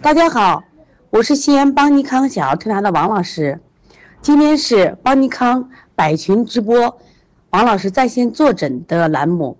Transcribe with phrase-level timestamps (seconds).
[0.00, 0.62] 大家好，
[1.10, 3.58] 我是西安邦尼康小儿推拿的王老师。
[4.22, 7.00] 今天是邦尼康百群直播，
[7.50, 9.58] 王老师在线坐诊的栏目。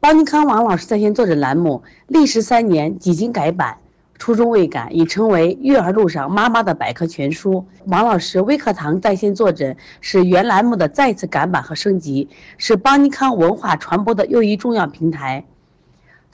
[0.00, 3.76] 邦尼康王老师在线坐诊栏目历时三年，几经改版，
[4.18, 7.66] 初衷未改，已成为育儿路上妈妈的百科全书。
[7.84, 15.44] 王老师微课堂在线坐诊是原栏目的再次改版和升级，是邦尼康文化传播的又一重要平台。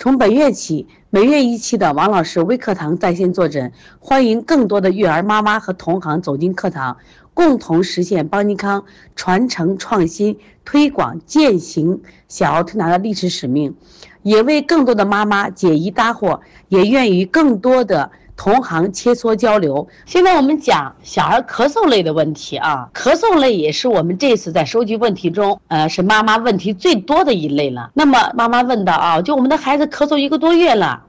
[0.00, 6.96] 从本月起，每月一期的王老师微课堂在线坐诊，欢迎更多的育儿妈妈和同行走进课堂，
[7.34, 8.82] 共同实现邦尼康
[9.14, 13.76] 传承创新、推广践行小儿推拿的历史使命，
[14.22, 18.10] 也为更多的妈妈解疑答惑，也愿与更多的。
[18.40, 19.86] 同行切磋交流。
[20.06, 27.90] 现在我们讲小儿咳嗽类的问题啊，咳嗽类也是我们这次在收集问题中，呃，是妈妈问题最多的一类了。
[27.92, 31.02] 那么妈妈问到啊，就我们的孩子咳嗽一个多月了，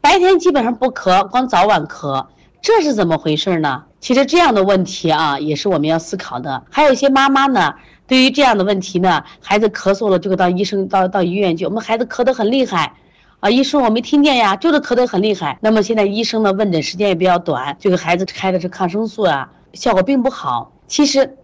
[0.00, 2.24] 白天基本上不咳，光早晚咳，
[2.62, 3.82] 这是怎么回事呢？
[4.00, 6.62] 其实这样的问题啊，也是我们要思考的。
[6.70, 7.74] 还有一些妈妈呢，
[8.06, 12.94] 对于这样的问题呢，孩子咳嗽了就到医生到到医院去，我们孩子咳得很厉害。
[13.40, 15.58] 啊，医生，我没听见呀，就是咳得很厉害。
[15.62, 20.72] 那么现在医生的问诊时间也比较短，就给孩子开的是抗生素啊，效果并不好。
[20.86, 21.38] 其实，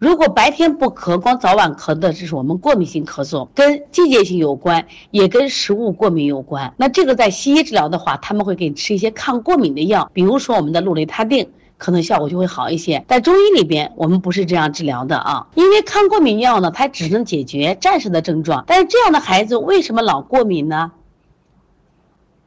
[0.00, 6.74] 如果白天不咳，光早晚咳的，这是我们过敏性咳嗽，跟季节性有关，也跟食物过敏有关。
[6.78, 13.04] 那这个在西医治疗的话，他们会给你吃一些抗过敏的药，比如说我们的氯雷他定，可能效果就会好一些。
[13.06, 20.90] 在中医里边，我们不是这样治疗的啊，因为抗过敏药呢，它只能解决暂时的症状，但是这样的孩子为什么老过敏呢？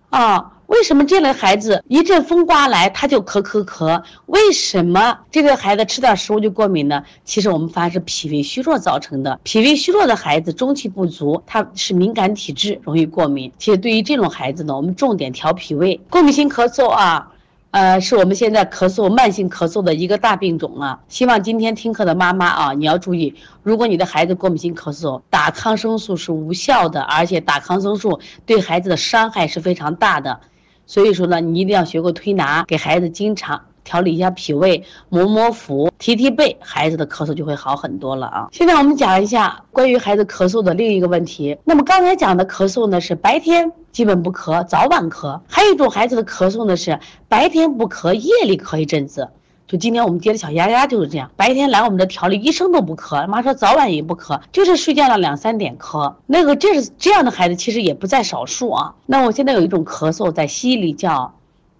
[0.09, 4.01] 啊，为什么这类孩子一阵风刮来他就咳咳咳？
[4.25, 7.03] 为什么这个孩子吃点食物就过敏呢？
[7.23, 9.39] 其实我们发现是脾胃虚弱造成的。
[9.43, 13.51] 脾胃虚弱的孩子中气不足，他是敏感体质，容易过敏。
[13.59, 15.99] 其实对于这种孩子呢，我们重点调脾胃。
[16.09, 17.31] 过敏性咳嗽啊。
[17.71, 20.99] 呃，是我们现在咳嗽慢性咳嗽的一个大病种啊。
[21.07, 30.39] 希望今天听课的妈妈啊，你要注意，如果你的孩子过敏性咳嗽，打抗生素是无效的，而且打抗生素对孩子的伤害是非常大的。
[30.87, 33.61] 所以说呢，你一定要学过推拿，给孩子经常。
[33.83, 38.47] 调理一下脾胃，摸摸腹，提提背，孩子的咳嗽就会好很多了啊。
[38.51, 41.57] 现在我们讲一下关于孩子咳嗽的另一个问题。
[41.63, 49.27] 那么刚才讲的咳嗽呢，是白天基本不咳，早晚咳；还有一种孩子的咳嗽呢，是白天不咳，夜里咳一阵子。
[49.67, 56.11] 就今天我们接的小丫丫就是这样，白天来我们的调理，一声都不咳，妈说早晚也不咳，就是睡觉了两三点咳。
[56.25, 58.95] 那个这是这样的孩子，其实也不在少数啊。
[59.05, 61.31] 那我现在有一种咳嗽，在西医里叫。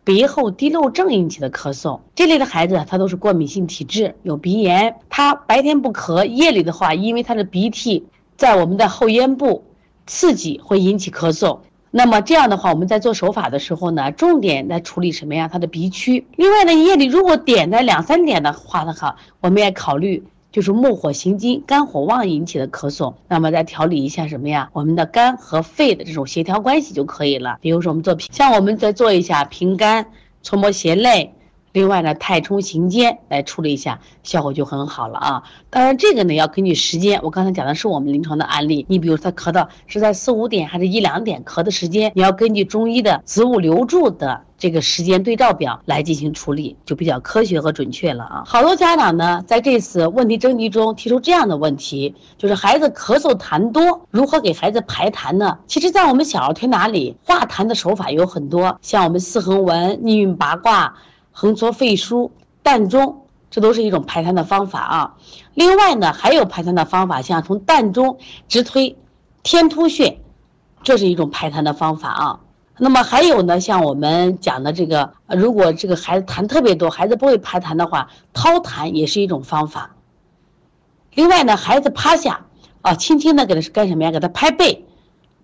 [0.03, 4.95] 鼻后滴漏症引起的咳嗽，这类的孩子他都是过敏性体质，有鼻炎。
[5.09, 9.63] 他白天不咳，夜里的话，因为他的鼻涕在我们的后咽部
[10.07, 11.59] 刺激，会引起咳嗽。
[11.91, 15.47] 那么这样的话，我们在做手法的时候呢，重点在处理什么呀？
[15.47, 16.25] 他的鼻区。
[16.35, 20.23] 另外呢，夜里如果点在两三点的话的话，我们也考虑。
[20.51, 24.69] 就是木火行金，肝火旺引起的咳嗽，那么再调理一下什么呀？
[24.73, 27.57] 我们的肝和肺的这种协调关系就可以了。
[27.61, 30.07] 比如说我们做平，像我们再做一下平肝、
[30.41, 31.33] 搓摩胁肋，
[31.71, 35.43] 另外呢太冲行间来处理一下，效果就很好了啊。
[35.69, 38.85] 当然这个呢要根据时间，我刚才讲的是我们临床的案例。
[38.89, 44.41] 你比如他咳到是在四五点还是一两点咳的时间，你要根据中医的子午流注的。
[44.59, 48.43] 这个时间对照表来进行处理，就比较科学和准确了啊！
[48.45, 55.57] 好多家长呢，在这次问题征集中提出这样的问题，就是孩子咳嗽痰多，如何给孩子排痰呢？
[55.65, 60.93] 其实，在我们小儿推拿里，化痰的手法有很多，像我们四横纹、逆运八卦、
[61.39, 62.31] 横搓肺腧、
[62.65, 65.15] 膻中，这都是一种排痰的方法啊。
[65.53, 68.17] 另外呢，还有排痰的方法，像从膻中
[68.49, 68.97] 直推
[69.41, 70.19] 天突穴，
[70.83, 72.39] 这是一种排痰的方法啊。
[72.77, 79.91] 那么还有呢，像我们讲的这个，如果这个孩子痰特别多，孩子不会排痰的话，掏痰也是一种方法。
[81.13, 82.47] 另外呢，孩子趴下，
[82.81, 84.11] 啊，轻轻的给他干什么呀？
[84.11, 84.85] 给他拍背，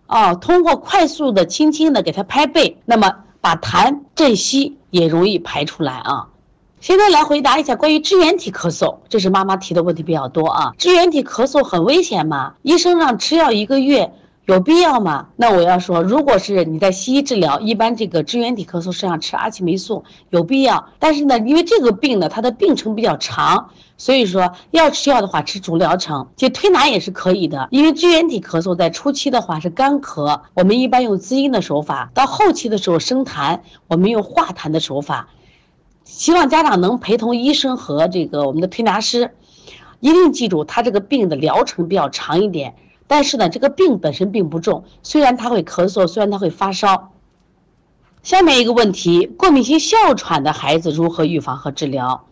[0.08, 6.30] 啊，通过快速的、轻轻的给他拍背，那么把痰镇息也容易排出来啊。
[6.80, 10.74] 现在来回答一下关于支原体咳嗽，这是妈妈提的问题比较多啊。
[10.80, 12.56] 支原体咳嗽很危险吗？
[12.64, 14.12] 医生让吃药一个月。
[14.46, 15.30] 有必要吗？
[15.38, 20.88] 那我要说，如果是你在西医治疗，一般这个支原体咳嗽是要吃阿奇霉素，有必要。
[21.00, 26.28] 但是呢，因为这个病呢，它的病程比较长，所以说要吃药的话，吃主疗程。
[26.36, 35.28] 其实推拿也是可以的，因为支原体咳嗽在初期的话是干咳，我们一般用滋阴的手法；到后期的时候生痰，我们用化痰的手法。
[36.04, 39.32] 希望家长能陪同医生和这个我们的推拿师，
[40.02, 42.76] 一定记住，他这个病的疗程比较长一点。
[43.08, 47.12] 但是呢，这个病本身并不重，虽然他会咳嗽，虽然他会发烧，
[48.24, 52.26] 下面一个问题，过敏性哮喘的孩子如何预防和治疗？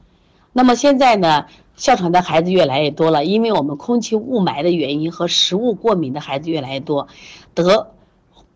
[0.51, 7.07] 那么现在呢，哮喘的孩子越来越多了，因为我们空气雾霾的原因和食物过敏的孩子越来越多，
[7.53, 7.91] 得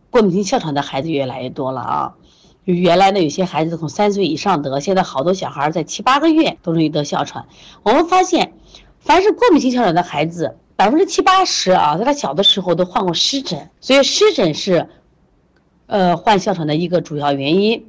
[0.10, 2.16] 过敏性哮喘的孩子越来越多了啊。
[2.64, 7.46] 原来呢，有些孩子从三岁以上得，现在好多小孩在七八个月都容易得哮喘。
[7.84, 8.54] 我们发现，
[9.00, 14.88] 凡是过敏性哮喘的孩子，百分之七八十啊，在他小的时候都患过湿疹，所以湿疹是，
[15.88, 17.84] 呃，患哮喘的一个主要原因。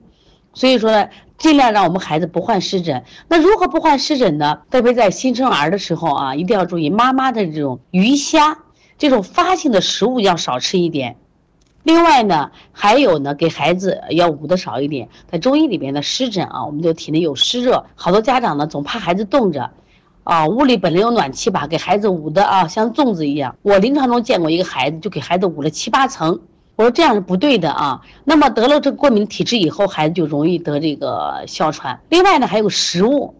[0.55, 1.07] 所以说呢，
[1.37, 3.05] 尽量让我们孩子不患湿疹。
[3.29, 4.61] 那如何不患湿疹呢？
[4.71, 8.59] 特别在新生儿的时候啊，一定要注意妈妈的这种鱼虾
[8.97, 11.17] 这种发性的食物要少吃一点。
[11.83, 15.11] 另外呢，还有呢，给孩子要捂的少一点。
[15.31, 19.71] 在中医里边的湿疹啊，我们就体内有湿热，好多家长呢总怕孩子冻着，
[20.29, 23.57] 啊，屋里本来有暖气吧，给孩子捂的啊像粽子一样。
[23.63, 26.39] 我临床中见过一个孩子，就给孩子捂了七八层，
[26.77, 28.03] 我说这样是不对的啊。
[28.25, 31.99] 那么得了这过敏体质以后，孩子就容易得这个哮喘。
[32.11, 33.37] 另外呢，还有食物。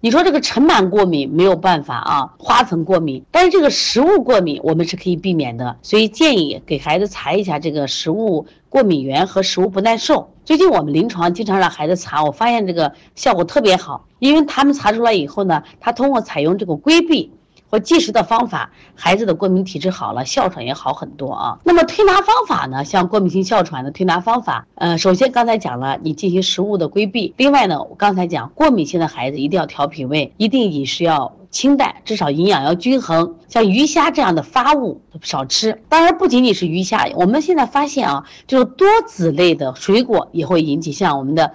[0.00, 10.30] 你说这个尘螨过敏没有办法啊，花粉过敏，但是这个食物过敏我们是可以避免的，所以建议给孩子查一下这个食物过敏源和食物不耐受。
[10.50, 17.32] 最近我们临床经常让孩子查，我发现这个效果特别好，因为他们查出来以后呢，他通过采用这个规避。
[17.70, 21.58] 或计时的方法，孩子的过敏体质好了，哮喘也好很多啊。
[21.62, 22.84] 那么推拿方法呢？
[22.84, 27.32] 像过敏性哮喘的推拿方法，呃，首先刚才讲了，你进行食物的规避。
[27.36, 33.36] 另外呢，我刚才讲过敏性的孩子一定要调脾胃，一定饮食要清淡，至少营养要均衡。
[33.48, 35.80] 像鱼虾这样的发物少吃。
[35.88, 41.52] 当然不仅仅是鱼虾，我们现在发现啊，就是多籽类的水果也会引起，像我们的，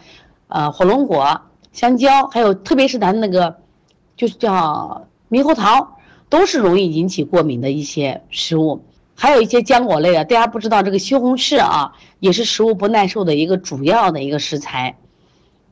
[0.48, 1.42] 呃，火龙果、
[1.74, 3.58] 香蕉，还有特别是咱那个，
[4.16, 5.95] 就是叫猕猴桃。
[6.30, 8.84] 都是容易引起过敏的一些食物，
[9.16, 14.98] 还有一些浆果类的，大家不知道这个西红柿啊，也是食物不耐受的一个主要的一个食材，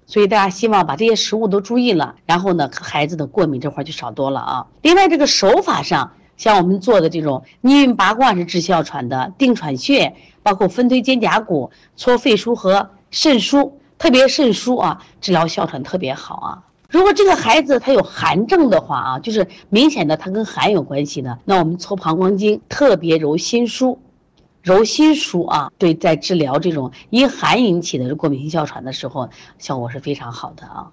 [0.05, 4.67] 所以大家希望把这些食物都注意了，然后呢，孩子的过敏这块就少多了啊。
[4.81, 16.63] 另外，这个手法上，像我们做的这种逆运八卦是治哮喘的，定喘穴，包括分推肩胛骨、搓肺腧和肾腧，特别肾腧啊，治疗哮喘特别好啊。
[16.93, 23.97] 如果这个孩子他有寒症的话啊，就是明显的他跟寒有关系的，那我们搓膀胱经，特别揉心腧，
[24.61, 30.91] 揉心腧啊，对，在治疗这种因寒引起的过敏性哮喘的时候，效果是非常好的啊。